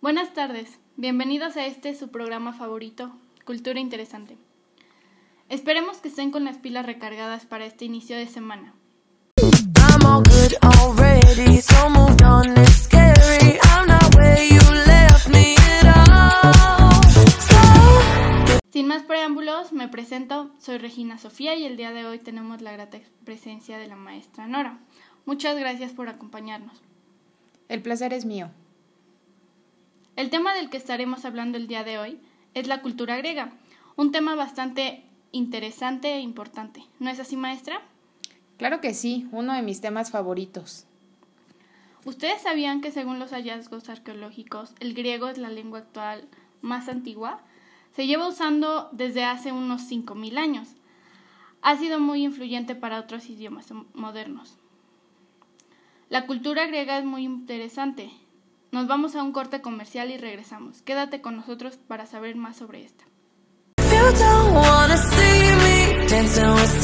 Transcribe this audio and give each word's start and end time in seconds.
Buenas 0.00 0.34
tardes, 0.34 0.78
bienvenidos 0.96 1.56
a 1.56 1.66
este 1.66 1.94
su 1.94 2.08
programa 2.08 2.52
favorito, 2.52 3.12
Cultura 3.44 3.80
Interesante. 3.80 4.36
Esperemos 5.54 5.98
que 5.98 6.08
estén 6.08 6.32
con 6.32 6.44
las 6.44 6.58
pilas 6.58 6.84
recargadas 6.84 7.46
para 7.46 7.64
este 7.64 7.84
inicio 7.84 8.16
de 8.16 8.26
semana. 8.26 8.74
Sin 18.72 18.88
más 18.88 19.04
preámbulos, 19.04 19.72
me 19.72 19.86
presento, 19.86 20.50
soy 20.58 20.78
Regina 20.78 21.18
Sofía 21.18 21.54
y 21.54 21.64
el 21.66 21.76
día 21.76 21.92
de 21.92 22.04
hoy 22.04 22.18
tenemos 22.18 22.60
la 22.60 22.72
grata 22.72 22.98
presencia 23.24 23.78
de 23.78 23.86
la 23.86 23.94
maestra 23.94 24.48
Nora. 24.48 24.80
Muchas 25.24 25.56
gracias 25.56 25.92
por 25.92 26.08
acompañarnos. 26.08 26.82
El 27.68 27.80
placer 27.80 28.12
es 28.12 28.24
mío. 28.24 28.50
El 30.16 30.30
tema 30.30 30.52
del 30.52 30.68
que 30.68 30.78
estaremos 30.78 31.24
hablando 31.24 31.58
el 31.58 31.68
día 31.68 31.84
de 31.84 32.00
hoy 32.00 32.18
es 32.54 32.66
la 32.66 32.82
cultura 32.82 33.16
griega, 33.18 33.52
un 33.94 34.10
tema 34.10 34.34
bastante 34.34 35.03
interesante 35.34 36.14
e 36.14 36.20
importante. 36.20 36.84
¿No 37.00 37.10
es 37.10 37.18
así, 37.18 37.36
maestra? 37.36 37.82
Claro 38.56 38.80
que 38.80 38.94
sí, 38.94 39.26
uno 39.32 39.52
de 39.52 39.62
mis 39.62 39.80
temas 39.80 40.10
favoritos. 40.10 40.86
¿Ustedes 42.04 42.42
sabían 42.42 42.80
que 42.80 42.92
según 42.92 43.18
los 43.18 43.32
hallazgos 43.32 43.88
arqueológicos, 43.88 44.74
el 44.78 44.94
griego 44.94 45.28
es 45.28 45.38
la 45.38 45.50
lengua 45.50 45.80
actual 45.80 46.28
más 46.62 46.88
antigua? 46.88 47.40
Se 47.96 48.06
lleva 48.06 48.28
usando 48.28 48.88
desde 48.92 49.24
hace 49.24 49.50
unos 49.50 49.90
5.000 49.90 50.38
años. 50.38 50.68
Ha 51.62 51.76
sido 51.76 51.98
muy 51.98 52.22
influyente 52.22 52.74
para 52.74 53.00
otros 53.00 53.28
idiomas 53.28 53.72
modernos. 53.92 54.56
La 56.10 56.26
cultura 56.26 56.66
griega 56.66 56.98
es 56.98 57.04
muy 57.04 57.24
interesante. 57.24 58.10
Nos 58.70 58.86
vamos 58.86 59.16
a 59.16 59.22
un 59.22 59.32
corte 59.32 59.62
comercial 59.62 60.10
y 60.10 60.16
regresamos. 60.16 60.82
Quédate 60.82 61.20
con 61.20 61.36
nosotros 61.36 61.76
para 61.76 62.06
saber 62.06 62.36
más 62.36 62.56
sobre 62.56 62.84
esta. 62.84 63.04
times 66.24 66.38
and 66.38 66.83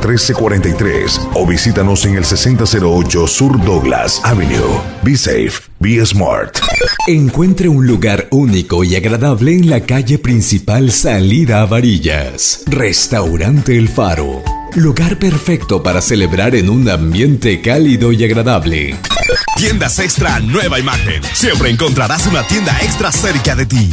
405-421-1343 0.00 1.28
o 1.34 1.46
visítanos 1.46 2.04
en 2.04 2.16
el 2.16 2.24
6008 2.24 3.26
Sur 3.26 3.64
Douglas 3.64 4.20
Avenue. 4.24 4.80
Be 5.02 5.16
safe, 5.16 5.70
be 5.78 6.04
smart. 6.04 6.58
Encuentre 7.06 7.68
un 7.68 7.86
lugar 7.86 8.28
único 8.30 8.84
y 8.84 8.96
agradable 8.96 9.52
en 9.52 9.70
la 9.70 9.80
calle 9.80 10.18
principal 10.18 10.90
salida 10.90 11.62
a 11.62 11.66
Varillas. 11.66 12.62
Restaurante 12.66 13.76
El 13.76 13.88
Faro. 13.88 14.42
Lugar 14.74 15.18
perfecto 15.18 15.82
para 15.82 16.02
celebrar 16.02 16.54
en 16.54 16.68
un 16.68 16.88
ambiente 16.88 17.62
cálido 17.62 18.12
y 18.12 18.24
agradable. 18.24 18.94
Tiendas 19.56 19.98
Extra 19.98 20.40
Nueva 20.40 20.78
Imagen. 20.78 21.22
Siempre 21.32 21.70
encontrarás 21.70 22.26
una 22.26 22.42
tienda 22.44 22.76
extra 22.82 23.10
cerca 23.10 23.56
de 23.56 23.66
ti. 23.66 23.90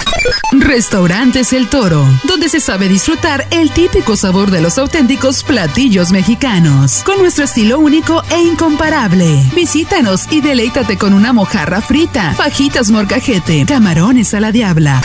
Restaurantes 0.51 1.53
El 1.53 1.69
Toro, 1.69 2.05
donde 2.25 2.49
se 2.49 2.59
sabe 2.59 2.87
disfrutar 2.87 3.47
el 3.49 3.71
típico 3.71 4.15
sabor 4.15 4.51
de 4.51 4.61
los 4.61 4.77
auténticos 4.77 5.43
platillos 5.43 6.11
mexicanos, 6.11 7.01
con 7.03 7.19
nuestro 7.19 7.45
estilo 7.45 7.79
único 7.79 8.23
e 8.29 8.41
incomparable. 8.41 9.41
Visítanos 9.55 10.31
y 10.31 10.41
deleítate 10.41 10.97
con 10.97 11.13
una 11.13 11.33
mojarra 11.33 11.81
frita, 11.81 12.33
fajitas 12.33 12.91
morcajete, 12.91 13.65
camarones 13.65 14.33
a 14.33 14.39
la 14.39 14.51
diabla. 14.51 15.01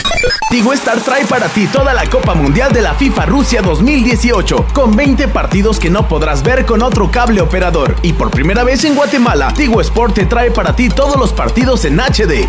Tigo 0.49 0.73
Star 0.73 0.99
trae 1.01 1.25
para 1.25 1.47
ti 1.47 1.67
toda 1.67 1.93
la 1.93 2.09
Copa 2.09 2.33
Mundial 2.33 2.71
de 2.73 2.81
la 2.81 2.95
FIFA 2.95 3.25
Rusia 3.27 3.61
2018, 3.61 4.67
con 4.73 4.95
20 4.95 5.27
partidos 5.27 5.79
que 5.79 5.89
no 5.89 6.07
podrás 6.07 6.43
ver 6.43 6.65
con 6.65 6.81
otro 6.81 7.11
cable 7.11 7.41
operador. 7.41 7.95
Y 8.01 8.13
por 8.13 8.31
primera 8.31 8.63
vez 8.63 8.83
en 8.83 8.95
Guatemala, 8.95 9.53
Tigo 9.53 9.79
Sport 9.79 10.18
te 10.19 10.25
trae 10.25 10.51
para 10.51 10.75
ti 10.75 10.89
todos 10.89 11.15
los 11.15 11.31
partidos 11.31 11.85
en 11.85 11.97
HD. 11.97 12.45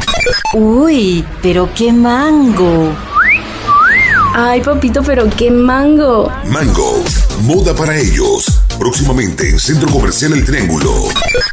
Uy, 0.55 1.25
pero 1.41 1.69
qué 1.73 1.93
mango. 1.93 2.89
Ay, 4.35 4.61
papito, 4.61 5.05
pero 5.05 5.31
qué 5.31 5.53
mango. 5.53 6.33
Mango, 6.47 7.05
moda 7.43 7.73
para 7.73 7.97
ellos. 7.97 8.60
Próximamente 8.81 9.47
en 9.47 9.61
Centro 9.61 9.91
Comercial 9.91 10.33
El 10.33 10.43
Triángulo. 10.43 10.91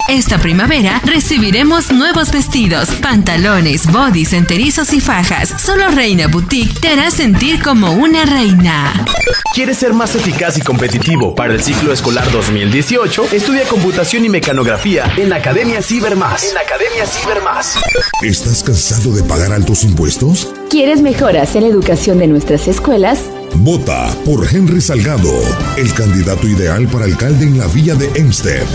Esta 0.07 0.37
primavera 0.37 1.01
recibiremos 1.03 1.91
nuevos 1.91 2.31
vestidos, 2.31 2.87
pantalones, 3.01 3.85
bodys, 3.91 4.31
enterizos 4.31 4.93
y 4.93 5.01
fajas. 5.01 5.53
Solo 5.57 5.89
Reina 5.89 6.27
Boutique 6.27 6.79
te 6.79 6.87
hará 6.87 7.11
sentir 7.11 7.61
como 7.61 7.91
una 7.91 8.25
reina. 8.25 9.05
¿Quieres 9.53 9.77
ser 9.77 9.93
más 9.93 10.15
eficaz 10.15 10.57
y 10.57 10.61
competitivo 10.61 11.35
para 11.35 11.53
el 11.53 11.61
ciclo 11.61 11.91
escolar 11.91 12.31
2018? 12.31 13.27
Estudia 13.33 13.67
computación 13.67 14.23
y 14.23 14.29
mecanografía 14.29 15.11
en 15.17 15.29
la 15.29 15.35
Academia 15.35 15.81
Cibermás. 15.81 16.45
En 16.45 16.53
la 16.53 16.61
Academia 16.61 17.05
Cibermás. 17.05 17.77
¿Estás 18.23 18.63
cansado 18.63 19.13
de 19.13 19.23
pagar 19.23 19.51
altos 19.51 19.83
impuestos? 19.83 20.53
¿Quieres 20.69 21.01
mejoras 21.01 21.55
en 21.57 21.63
la 21.63 21.69
educación 21.69 22.19
de 22.19 22.27
nuestras 22.27 22.69
escuelas? 22.69 23.19
Vota 23.55 24.13
por 24.25 24.45
Henry 24.47 24.81
Salgado, 24.81 25.31
el 25.77 25.93
candidato 25.93 26.47
ideal 26.47 26.87
para 26.87 27.05
alcalde 27.05 27.45
en 27.45 27.57
la 27.57 27.67
villa 27.67 27.95
de 27.95 28.07
Hempstead. 28.15 28.65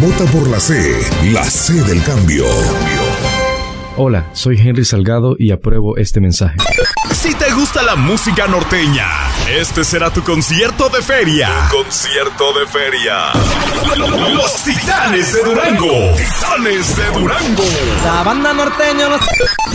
Vota 0.00 0.24
por 0.32 0.48
la 0.48 0.58
C, 0.58 0.74
la 1.32 1.44
C 1.44 1.74
del 1.84 2.02
cambio. 2.02 2.44
Hola, 3.96 4.28
soy 4.32 4.58
Henry 4.58 4.84
Salgado 4.84 5.36
y 5.38 5.52
apruebo 5.52 5.96
este 5.96 6.20
mensaje. 6.20 6.56
Si 7.12 7.34
te 7.34 7.51
gusta 7.52 7.82
la 7.82 7.96
música 7.96 8.46
norteña, 8.46 9.06
este 9.48 9.84
será 9.84 10.10
tu 10.10 10.22
concierto 10.22 10.88
de 10.88 11.02
feria. 11.02 11.50
concierto 11.70 12.52
de 12.58 12.66
feria. 12.66 13.32
Los 14.32 14.54
Titanes 14.64 15.32
de 15.34 15.42
Durango. 15.42 16.14
Titanes 16.16 16.96
de 16.96 17.20
Durango. 17.20 17.64
La 18.04 18.22
banda 18.22 18.54
norteña 18.54 19.08
los... 19.08 19.20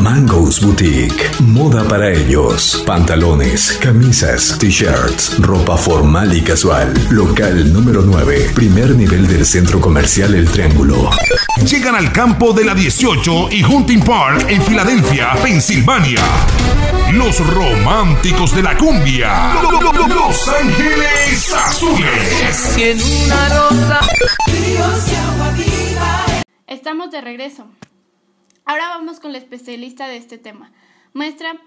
Mango's 0.01 0.61
Boutique. 0.61 1.29
Moda 1.39 1.83
para 1.83 2.11
ellos. 2.11 2.83
Pantalones, 2.85 3.77
camisas, 3.81 4.57
t-shirts, 4.59 5.39
ropa 5.39 5.77
formal 5.77 6.35
y 6.35 6.41
casual. 6.41 6.93
Local 7.09 7.71
número 7.73 8.01
9. 8.01 8.51
Primer 8.55 8.95
nivel 8.95 9.27
del 9.27 9.45
centro 9.45 9.79
comercial 9.79 10.33
El 10.35 10.49
Triángulo. 10.49 11.09
Llegan 11.65 11.95
al 11.95 12.11
campo 12.11 12.53
de 12.53 12.65
la 12.65 12.73
18 12.73 13.49
y 13.51 13.63
Hunting 13.63 14.01
Park 14.01 14.45
en 14.49 14.61
Filadelfia, 14.63 15.33
Pensilvania. 15.43 16.21
Los 17.11 17.39
románticos 17.69 18.55
de 18.55 18.63
la 18.63 18.77
cumbia. 18.77 19.53
Los 20.07 20.47
Ángeles 20.47 21.53
Azules. 21.53 22.77
En 22.77 22.97
una 23.01 23.49
rosa. 23.49 23.99
Estamos 26.67 27.11
de 27.11 27.21
regreso. 27.21 27.65
Ahora 28.65 28.89
vamos 28.89 29.19
con 29.19 29.31
la 29.31 29.37
especialista 29.37 30.07
de 30.07 30.17
este 30.17 30.37
tema. 30.37 30.71
Maestra, 31.13 31.57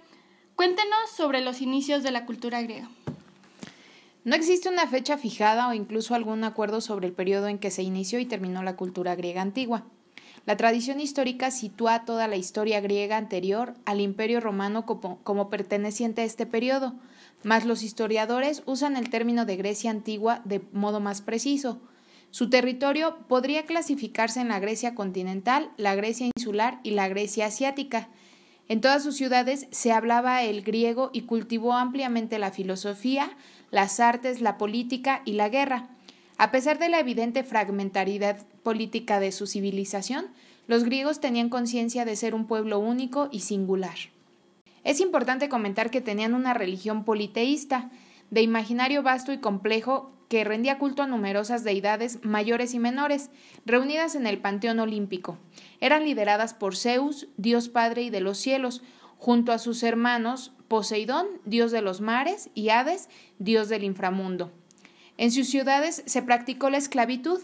cuéntenos 0.56 1.10
sobre 1.16 1.40
los 1.40 1.60
inicios 1.60 2.02
de 2.02 2.10
la 2.10 2.24
cultura 2.24 2.62
griega. 2.62 2.88
No 4.24 4.36
existe 4.36 4.68
una 4.68 4.86
fecha 4.86 5.18
fijada 5.18 5.68
o 5.68 5.74
incluso 5.74 6.14
algún 6.14 6.44
acuerdo 6.44 6.80
sobre 6.80 7.06
el 7.06 7.12
periodo 7.12 7.48
en 7.48 7.58
que 7.58 7.70
se 7.70 7.82
inició 7.82 8.18
y 8.18 8.26
terminó 8.26 8.62
la 8.62 8.76
cultura 8.76 9.14
griega 9.16 9.42
antigua. 9.42 9.84
La 10.50 10.56
tradición 10.56 10.98
histórica 10.98 11.52
sitúa 11.52 12.04
toda 12.04 12.26
la 12.26 12.34
historia 12.34 12.80
griega 12.80 13.16
anterior 13.16 13.74
al 13.84 14.00
Imperio 14.00 14.40
Romano 14.40 14.84
como, 14.84 15.48
perteneciente 15.48 16.22
a 16.22 16.24
este 16.24 16.44
periodo, 16.44 16.94
mas 17.44 17.64
los 17.64 17.84
historiadores 17.84 18.64
usan 18.66 18.96
el 18.96 19.10
término 19.10 19.44
de 19.44 19.54
Grecia 19.54 19.92
antigua 19.92 20.42
de 20.44 20.60
modo 20.72 20.98
más 20.98 21.22
preciso. 21.22 21.80
Su 22.32 22.50
territorio 22.50 23.16
podría 23.28 23.64
clasificarse 23.64 24.40
en 24.40 24.48
la 24.48 24.58
Grecia 24.58 24.96
continental, 24.96 25.70
la 25.76 25.94
Grecia 25.94 26.28
insular 26.34 26.80
y 26.82 26.90
la 26.90 27.06
Grecia 27.06 27.46
asiática. 27.46 28.08
En 28.66 28.80
todas 28.80 29.04
sus 29.04 29.14
ciudades 29.14 29.68
se 29.70 29.92
hablaba 29.92 30.42
el 30.42 30.62
griego 30.62 31.10
y 31.12 31.26
cultivó 31.26 31.74
ampliamente 31.74 32.40
la 32.40 32.50
filosofía, 32.50 33.30
las 33.70 34.00
artes, 34.00 34.40
la 34.40 34.58
política 34.58 35.22
y 35.24 35.34
la 35.34 35.48
guerra. 35.48 35.90
A 36.38 36.50
pesar 36.50 36.80
de 36.80 36.88
la 36.88 36.98
evidente 36.98 37.44
fragmentariedad 37.44 38.38
política 38.62 39.20
de 39.20 39.32
su 39.32 39.46
civilización, 39.46 40.26
los 40.66 40.84
griegos 40.84 41.20
tenían 41.20 41.48
conciencia 41.48 42.04
de 42.04 42.16
ser 42.16 42.34
un 42.34 42.46
pueblo 42.46 42.78
único 42.78 43.28
y 43.32 43.40
singular. 43.40 43.96
Es 44.84 45.00
importante 45.00 45.48
comentar 45.48 45.90
que 45.90 46.00
tenían 46.00 46.34
una 46.34 46.54
religión 46.54 47.04
politeísta, 47.04 47.90
de 48.30 48.42
imaginario 48.42 49.02
vasto 49.02 49.32
y 49.32 49.38
complejo, 49.38 50.12
que 50.28 50.44
rendía 50.44 50.78
culto 50.78 51.02
a 51.02 51.08
numerosas 51.08 51.64
deidades 51.64 52.20
mayores 52.22 52.72
y 52.72 52.78
menores, 52.78 53.30
reunidas 53.66 54.14
en 54.14 54.28
el 54.28 54.38
Panteón 54.38 54.78
Olímpico. 54.78 55.38
Eran 55.80 56.04
lideradas 56.04 56.54
por 56.54 56.76
Zeus, 56.76 57.26
dios 57.36 57.68
padre 57.68 58.02
y 58.02 58.10
de 58.10 58.20
los 58.20 58.38
cielos, 58.38 58.82
junto 59.18 59.50
a 59.52 59.58
sus 59.58 59.82
hermanos 59.82 60.52
Poseidón, 60.68 61.26
dios 61.44 61.72
de 61.72 61.82
los 61.82 62.00
mares, 62.00 62.48
y 62.54 62.68
Hades, 62.68 63.08
dios 63.40 63.68
del 63.68 63.82
inframundo. 63.82 64.52
En 65.18 65.32
sus 65.32 65.48
ciudades 65.48 66.04
se 66.06 66.22
practicó 66.22 66.70
la 66.70 66.78
esclavitud, 66.78 67.40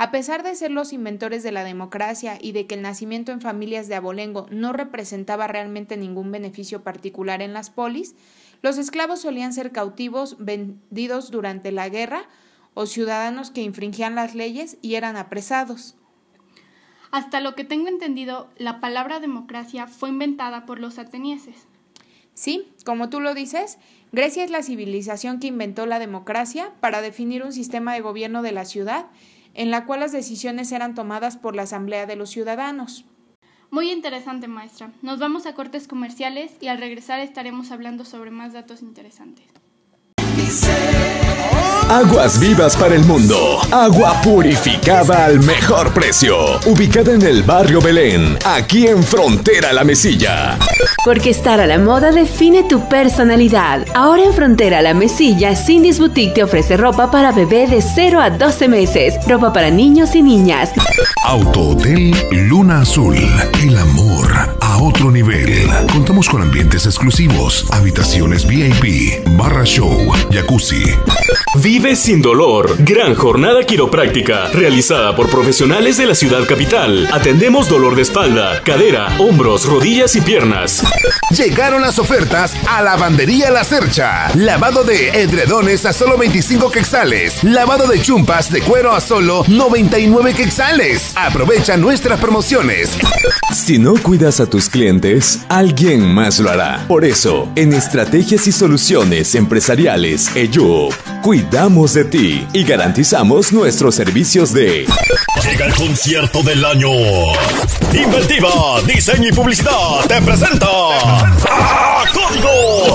a 0.00 0.12
pesar 0.12 0.44
de 0.44 0.54
ser 0.54 0.70
los 0.70 0.92
inventores 0.92 1.42
de 1.42 1.50
la 1.50 1.64
democracia 1.64 2.38
y 2.40 2.52
de 2.52 2.68
que 2.68 2.76
el 2.76 2.82
nacimiento 2.82 3.32
en 3.32 3.40
familias 3.40 3.88
de 3.88 3.96
abolengo 3.96 4.46
no 4.48 4.72
representaba 4.72 5.48
realmente 5.48 5.96
ningún 5.96 6.30
beneficio 6.30 6.84
particular 6.84 7.42
en 7.42 7.52
las 7.52 7.70
polis, 7.70 8.14
los 8.62 8.78
esclavos 8.78 9.22
solían 9.22 9.52
ser 9.52 9.72
cautivos 9.72 10.36
vendidos 10.38 11.32
durante 11.32 11.72
la 11.72 11.88
guerra 11.88 12.28
o 12.74 12.86
ciudadanos 12.86 13.50
que 13.50 13.62
infringían 13.62 14.14
las 14.14 14.36
leyes 14.36 14.78
y 14.82 14.94
eran 14.94 15.16
apresados. 15.16 15.96
Hasta 17.10 17.40
lo 17.40 17.56
que 17.56 17.64
tengo 17.64 17.88
entendido, 17.88 18.50
la 18.56 18.78
palabra 18.78 19.18
democracia 19.18 19.88
fue 19.88 20.10
inventada 20.10 20.64
por 20.64 20.78
los 20.78 21.00
atenienses. 21.00 21.66
Sí, 22.34 22.68
como 22.84 23.10
tú 23.10 23.18
lo 23.18 23.34
dices, 23.34 23.78
Grecia 24.12 24.44
es 24.44 24.52
la 24.52 24.62
civilización 24.62 25.40
que 25.40 25.48
inventó 25.48 25.86
la 25.86 25.98
democracia 25.98 26.70
para 26.78 27.02
definir 27.02 27.42
un 27.42 27.52
sistema 27.52 27.94
de 27.94 28.00
gobierno 28.00 28.42
de 28.42 28.52
la 28.52 28.64
ciudad 28.64 29.06
en 29.54 29.70
la 29.70 29.86
cual 29.86 30.00
las 30.00 30.12
decisiones 30.12 30.72
eran 30.72 30.94
tomadas 30.94 31.36
por 31.36 31.54
la 31.54 31.62
Asamblea 31.62 32.06
de 32.06 32.16
los 32.16 32.30
Ciudadanos. 32.30 33.04
Muy 33.70 33.90
interesante, 33.90 34.48
maestra. 34.48 34.92
Nos 35.02 35.18
vamos 35.18 35.46
a 35.46 35.54
cortes 35.54 35.88
comerciales 35.88 36.52
y 36.60 36.68
al 36.68 36.78
regresar 36.78 37.20
estaremos 37.20 37.70
hablando 37.70 38.04
sobre 38.04 38.30
más 38.30 38.52
datos 38.52 38.80
interesantes. 38.82 39.46
Aguas 41.90 42.38
vivas 42.38 42.76
para 42.76 42.94
el 42.94 43.04
mundo. 43.06 43.60
Agua 43.72 44.20
purificada 44.22 45.24
al 45.24 45.40
mejor 45.40 45.94
precio. 45.94 46.36
Ubicada 46.66 47.14
en 47.14 47.22
el 47.22 47.42
barrio 47.42 47.80
Belén, 47.80 48.36
aquí 48.44 48.86
en 48.86 49.02
Frontera 49.02 49.72
La 49.72 49.84
Mesilla. 49.84 50.58
Porque 51.02 51.30
estar 51.30 51.60
a 51.60 51.66
la 51.66 51.78
moda 51.78 52.12
define 52.12 52.64
tu 52.64 52.86
personalidad. 52.90 53.86
Ahora 53.94 54.24
en 54.24 54.34
Frontera 54.34 54.82
La 54.82 54.92
Mesilla, 54.92 55.56
Cindy's 55.56 55.98
Boutique 55.98 56.34
te 56.34 56.42
ofrece 56.42 56.76
ropa 56.76 57.10
para 57.10 57.32
bebé 57.32 57.66
de 57.66 57.80
0 57.80 58.20
a 58.20 58.28
12 58.28 58.68
meses. 58.68 59.14
Ropa 59.26 59.54
para 59.54 59.70
niños 59.70 60.14
y 60.14 60.20
niñas. 60.20 60.72
Auto 61.24 61.70
Hotel 61.70 62.14
Luna 62.32 62.82
Azul. 62.82 63.16
El 63.62 63.78
amor 63.78 64.58
a 64.78 64.82
otro 64.82 65.10
nivel. 65.10 65.68
Contamos 65.92 66.28
con 66.28 66.42
ambientes 66.42 66.86
exclusivos, 66.86 67.66
habitaciones 67.70 68.46
VIP, 68.46 69.26
barra 69.36 69.64
show, 69.64 70.12
jacuzzi. 70.30 70.84
Vive 71.56 71.96
sin 71.96 72.22
dolor. 72.22 72.76
Gran 72.78 73.14
jornada 73.14 73.64
quiropráctica, 73.64 74.48
realizada 74.48 75.16
por 75.16 75.28
profesionales 75.30 75.96
de 75.96 76.06
la 76.06 76.14
ciudad 76.14 76.46
capital. 76.46 77.08
Atendemos 77.12 77.68
dolor 77.68 77.96
de 77.96 78.02
espalda, 78.02 78.62
cadera, 78.62 79.08
hombros, 79.18 79.64
rodillas 79.66 80.14
y 80.16 80.20
piernas. 80.20 80.82
Llegaron 81.30 81.82
las 81.82 81.98
ofertas 81.98 82.54
a 82.68 82.82
Lavandería 82.82 83.50
La 83.50 83.64
Cercha. 83.64 84.28
Lavado 84.34 84.84
de 84.84 85.22
edredones 85.22 85.86
a 85.86 85.92
solo 85.92 86.16
25 86.18 86.70
quexales. 86.70 87.42
Lavado 87.42 87.86
de 87.86 88.00
chumpas 88.00 88.50
de 88.50 88.60
cuero 88.60 88.92
a 88.92 89.00
solo 89.00 89.44
99 89.48 90.34
quexales. 90.34 91.12
Aprovecha 91.16 91.76
nuestras 91.76 92.20
promociones. 92.20 92.90
Si 93.54 93.78
no 93.78 93.94
cuidas 93.94 94.40
a 94.40 94.46
tus 94.46 94.67
clientes, 94.68 95.40
alguien 95.48 96.02
más 96.02 96.38
lo 96.38 96.50
hará. 96.50 96.84
Por 96.88 97.04
eso, 97.04 97.48
en 97.56 97.72
Estrategias 97.72 98.46
y 98.46 98.52
Soluciones 98.52 99.34
Empresariales, 99.34 100.34
EYUP, 100.34 100.92
cuidamos 101.22 101.94
de 101.94 102.04
ti 102.04 102.46
y 102.52 102.64
garantizamos 102.64 103.52
nuestros 103.52 103.94
servicios 103.94 104.52
de... 104.52 104.86
Llega 105.42 105.66
el 105.66 105.74
concierto 105.74 106.42
del 106.42 106.64
año. 106.64 106.90
Inventiva, 107.92 108.80
diseño 108.86 109.28
y 109.28 109.32
publicidad 109.32 110.04
te 110.06 110.20
presenta 110.22 110.66
a 110.66 112.04
Código 112.12 112.94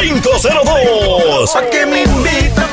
502. 0.00 1.56
¿A 1.56 1.70
qué 1.70 1.86
me 1.86 2.02
invita? 2.02 2.68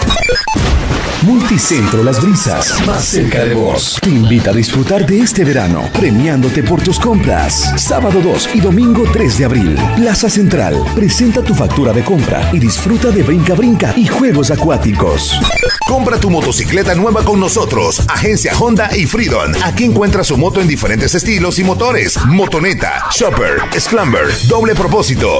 Multicentro 1.23 2.03
Las 2.03 2.21
Brisas, 2.21 2.85
más 2.85 3.03
cerca 3.03 3.43
de 3.43 3.55
vos. 3.55 3.97
Te 4.01 4.09
invita 4.09 4.51
a 4.51 4.53
disfrutar 4.53 5.03
de 5.05 5.21
este 5.21 5.43
verano, 5.43 5.89
premiándote 5.91 6.61
por 6.61 6.81
tus 6.81 6.99
compras. 6.99 7.73
Sábado 7.75 8.21
2 8.21 8.49
y 8.53 8.59
domingo 8.59 9.03
3 9.11 9.37
de 9.39 9.45
abril. 9.45 9.77
Plaza 9.95 10.29
Central, 10.29 10.75
presenta 10.95 11.41
tu 11.41 11.55
factura 11.55 11.91
de 11.91 12.03
compra 12.03 12.51
y 12.53 12.59
disfruta 12.59 13.09
de 13.09 13.23
brinca 13.23 13.55
brinca 13.55 13.93
y 13.97 14.05
juegos 14.05 14.51
acuáticos. 14.51 15.39
Compra 15.87 16.19
tu 16.19 16.29
motocicleta 16.29 16.93
nueva 16.93 17.23
con 17.23 17.39
nosotros. 17.39 18.03
Agencia 18.07 18.53
Honda 18.59 18.89
y 18.95 19.05
Freedom. 19.05 19.53
Aquí 19.63 19.85
encuentras 19.85 20.27
su 20.27 20.37
moto 20.37 20.61
en 20.61 20.67
diferentes 20.67 21.15
estilos 21.15 21.57
y 21.57 21.63
motores. 21.63 22.17
Motoneta, 22.25 23.05
Shopper, 23.11 23.61
Sclamber, 23.79 24.27
doble 24.47 24.75
propósito. 24.75 25.39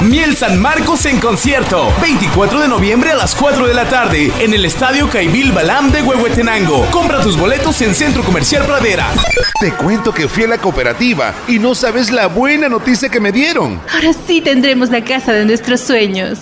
Miel 0.00 0.36
San 0.36 0.60
Marcos 0.60 1.06
en 1.06 1.20
concierto. 1.20 1.92
24 2.00 2.60
de 2.60 2.68
noviembre 2.68 3.12
a 3.12 3.14
las 3.14 3.34
4 3.34 3.68
de 3.68 3.74
la 3.74 3.88
tarde 3.88 4.32
en 4.40 4.54
el 4.54 4.64
Estadio 4.64 5.08
Caibil 5.12 5.52
Balam 5.52 5.92
de 5.92 6.00
Huehuetenango. 6.00 6.86
Compra 6.90 7.20
tus 7.20 7.36
boletos 7.36 7.82
en 7.82 7.94
Centro 7.94 8.24
Comercial 8.24 8.64
Pradera. 8.64 9.12
Te 9.60 9.70
cuento 9.72 10.10
que 10.10 10.26
fui 10.26 10.44
a 10.44 10.48
la 10.48 10.56
cooperativa 10.56 11.34
y 11.46 11.58
no 11.58 11.74
sabes 11.74 12.10
la 12.10 12.28
buena 12.28 12.70
noticia 12.70 13.10
que 13.10 13.20
me 13.20 13.30
dieron. 13.30 13.78
Ahora 13.92 14.14
sí 14.26 14.40
tendremos 14.40 14.88
la 14.88 15.04
casa 15.04 15.34
de 15.34 15.44
nuestros 15.44 15.82
sueños. 15.82 16.38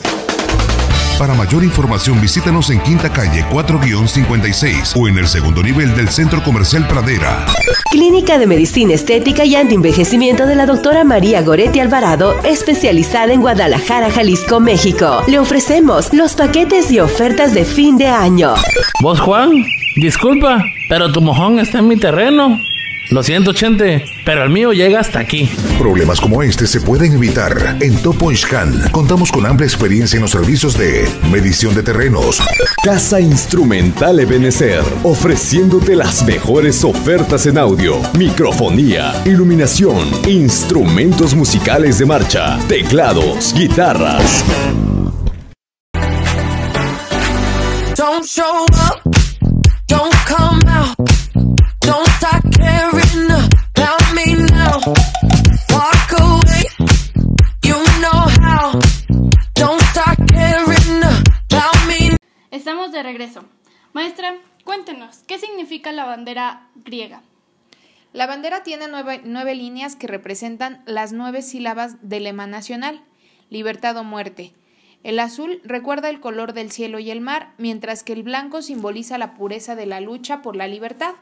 Para 1.20 1.34
mayor 1.34 1.62
información 1.62 2.18
visítanos 2.18 2.70
en 2.70 2.80
Quinta 2.80 3.12
Calle 3.12 3.44
4-56 3.50 4.98
o 4.98 5.06
en 5.06 5.18
el 5.18 5.28
segundo 5.28 5.62
nivel 5.62 5.94
del 5.94 6.08
Centro 6.08 6.42
Comercial 6.42 6.88
Pradera. 6.88 7.44
Clínica 7.90 8.38
de 8.38 8.46
Medicina 8.46 8.94
Estética 8.94 9.44
y 9.44 9.54
Antienvejecimiento 9.54 10.46
de 10.46 10.54
la 10.54 10.64
doctora 10.64 11.04
María 11.04 11.42
Goretti 11.42 11.78
Alvarado, 11.78 12.40
especializada 12.42 13.34
en 13.34 13.42
Guadalajara, 13.42 14.10
Jalisco, 14.10 14.60
México. 14.60 15.22
Le 15.28 15.38
ofrecemos 15.38 16.10
los 16.14 16.32
paquetes 16.32 16.90
y 16.90 17.00
ofertas 17.00 17.52
de 17.52 17.66
fin 17.66 17.98
de 17.98 18.06
año. 18.06 18.54
¿Vos, 19.02 19.20
Juan? 19.20 19.50
Disculpa, 19.96 20.64
pero 20.88 21.12
tu 21.12 21.20
mojón 21.20 21.58
está 21.58 21.80
en 21.80 21.88
mi 21.88 21.98
terreno. 21.98 22.58
Lo 23.10 23.24
siento, 23.24 23.52
Chente, 23.52 24.04
pero 24.24 24.44
el 24.44 24.50
mío 24.50 24.72
llega 24.72 25.00
hasta 25.00 25.18
aquí. 25.18 25.50
Problemas 25.78 26.20
como 26.20 26.44
este 26.44 26.68
se 26.68 26.80
pueden 26.80 27.12
evitar. 27.14 27.76
En 27.80 28.00
Topo 28.02 28.30
Inchcan 28.30 28.88
contamos 28.92 29.32
con 29.32 29.44
amplia 29.46 29.66
experiencia 29.66 30.16
en 30.16 30.22
los 30.22 30.30
servicios 30.30 30.78
de 30.78 31.08
medición 31.28 31.74
de 31.74 31.82
terrenos. 31.82 32.40
Casa 32.84 33.20
Instrumental 33.20 34.20
Ebenecer, 34.20 34.84
ofreciéndote 35.02 35.96
las 35.96 36.24
mejores 36.24 36.84
ofertas 36.84 37.46
en 37.46 37.58
audio, 37.58 37.96
microfonía, 38.16 39.12
iluminación, 39.24 39.98
instrumentos 40.28 41.34
musicales 41.34 41.98
de 41.98 42.06
marcha, 42.06 42.60
teclados, 42.68 43.52
guitarras. 43.54 44.44
Don't 47.96 48.24
show 48.24 48.64
up, 48.70 49.19
regreso. 63.20 63.44
Maestra, 63.92 64.34
cuéntenos, 64.64 65.18
¿qué 65.26 65.38
significa 65.38 65.92
la 65.92 66.06
bandera 66.06 66.68
griega? 66.74 67.22
La 68.14 68.26
bandera 68.26 68.62
tiene 68.62 68.88
nueve, 68.88 69.20
nueve 69.24 69.54
líneas 69.54 69.94
que 69.94 70.06
representan 70.06 70.82
las 70.86 71.12
nueve 71.12 71.42
sílabas 71.42 71.96
del 72.00 72.24
lema 72.24 72.46
nacional, 72.46 73.04
libertad 73.50 73.96
o 73.98 74.04
muerte. 74.04 74.54
El 75.02 75.18
azul 75.18 75.60
recuerda 75.64 76.08
el 76.08 76.20
color 76.20 76.54
del 76.54 76.70
cielo 76.70 76.98
y 76.98 77.10
el 77.10 77.20
mar, 77.20 77.52
mientras 77.58 78.02
que 78.02 78.14
el 78.14 78.22
blanco 78.22 78.62
simboliza 78.62 79.18
la 79.18 79.34
pureza 79.34 79.74
de 79.74 79.86
la 79.86 80.00
lucha 80.00 80.40
por 80.40 80.56
la 80.56 80.66
libertad. 80.66 81.14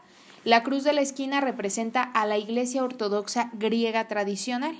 La 0.44 0.62
cruz 0.62 0.84
de 0.84 0.92
la 0.92 1.00
esquina 1.00 1.40
representa 1.40 2.02
a 2.02 2.26
la 2.26 2.38
Iglesia 2.38 2.84
Ortodoxa 2.84 3.50
griega 3.54 4.06
tradicional. 4.06 4.76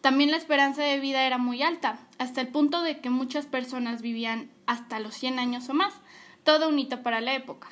También 0.00 0.30
la 0.30 0.36
esperanza 0.36 0.82
de 0.82 1.00
vida 1.00 1.26
era 1.26 1.38
muy 1.38 1.62
alta, 1.62 1.98
hasta 2.22 2.40
el 2.40 2.48
punto 2.48 2.82
de 2.82 3.00
que 3.00 3.10
muchas 3.10 3.46
personas 3.46 4.00
vivían 4.00 4.50
hasta 4.66 5.00
los 5.00 5.14
100 5.14 5.38
años 5.38 5.68
o 5.68 5.74
más, 5.74 5.92
todo 6.44 6.68
un 6.68 6.78
hito 6.78 7.02
para 7.02 7.20
la 7.20 7.34
época. 7.34 7.68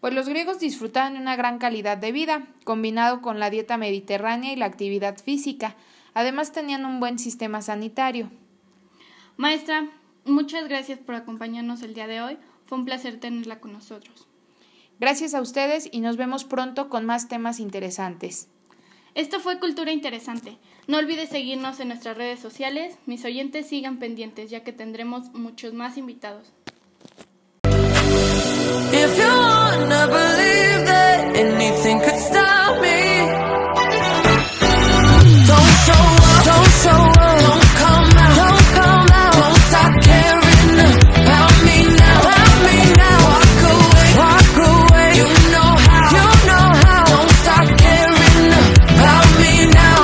Pues 0.00 0.14
los 0.14 0.28
griegos 0.28 0.58
disfrutaban 0.58 1.14
de 1.14 1.20
una 1.20 1.36
gran 1.36 1.58
calidad 1.58 1.96
de 1.96 2.10
vida, 2.10 2.46
combinado 2.64 3.22
con 3.22 3.38
la 3.38 3.50
dieta 3.50 3.76
mediterránea 3.76 4.52
y 4.52 4.56
la 4.56 4.66
actividad 4.66 5.18
física. 5.18 5.76
Además 6.12 6.52
tenían 6.52 6.84
un 6.84 6.98
buen 6.98 7.18
sistema 7.18 7.62
sanitario. 7.62 8.30
Maestra, 9.36 9.88
muchas 10.24 10.68
gracias 10.68 10.98
por 10.98 11.14
acompañarnos 11.14 11.82
el 11.82 11.94
día 11.94 12.06
de 12.06 12.22
hoy. 12.22 12.38
Fue 12.66 12.78
un 12.78 12.84
placer 12.84 13.20
tenerla 13.20 13.60
con 13.60 13.72
nosotros. 13.72 14.26
Gracias 14.98 15.34
a 15.34 15.40
ustedes 15.40 15.88
y 15.92 16.00
nos 16.00 16.16
vemos 16.16 16.44
pronto 16.44 16.88
con 16.88 17.06
más 17.06 17.28
temas 17.28 17.60
interesantes. 17.60 18.48
Esto 19.14 19.40
fue 19.40 19.58
Cultura 19.58 19.92
Interesante. 19.92 20.58
No 20.86 20.98
olvides 20.98 21.30
seguirnos 21.30 21.80
en 21.80 21.88
nuestras 21.88 22.16
redes 22.16 22.40
sociales. 22.40 22.96
Mis 23.06 23.24
oyentes 23.24 23.68
sigan 23.68 23.98
pendientes 23.98 24.50
ya 24.50 24.62
que 24.62 24.72
tendremos 24.72 25.32
muchos 25.32 25.74
más 25.74 25.96
invitados. 25.96 26.52